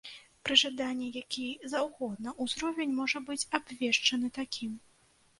Пры 0.47 0.55
жаданні 0.59 1.07
які 1.17 1.43
заўгодна 1.73 2.33
ўзровень 2.45 2.95
можа 3.01 3.21
быць 3.27 3.45
абвешчаны 3.59 4.31
такім. 4.39 4.73